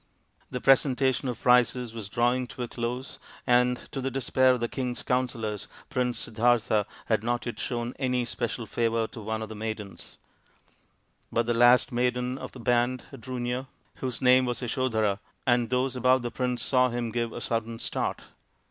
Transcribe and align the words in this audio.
The 0.49 0.59
presentation 0.59 1.27
of 1.27 1.39
prizes 1.39 1.93
was 1.93 2.09
drawing 2.09 2.47
to 2.47 2.63
a 2.63 2.67
close, 2.67 3.19
and 3.45 3.79
to 3.91 4.01
the 4.01 4.09
despair 4.09 4.51
of 4.53 4.59
the 4.59 4.67
king's 4.67 5.03
counsellors 5.03 5.67
Prince 5.91 6.17
Siddartha 6.21 6.85
had 7.05 7.23
not 7.23 7.45
yet 7.45 7.59
shown 7.59 7.93
any 7.99 8.25
special 8.25 8.65
favour 8.65 9.05
to 9.05 9.21
one 9.21 9.43
of 9.43 9.49
the 9.49 9.53
maidens; 9.53 10.17
but 11.31 11.45
the 11.45 11.53
last 11.53 11.91
maiden 11.91 12.39
of 12.39 12.51
the 12.53 12.59
band 12.59 13.03
drew 13.19 13.39
near, 13.39 13.67
whose 13.97 14.23
name 14.23 14.45
was 14.45 14.63
Yasodhara, 14.63 15.19
and 15.45 15.69
those 15.69 15.95
about 15.95 16.23
the 16.23 16.31
prince 16.31 16.63
saw 16.63 16.89
him 16.89 17.11
give 17.11 17.31
a 17.31 17.39
sudden 17.39 17.77
start. 17.77 18.23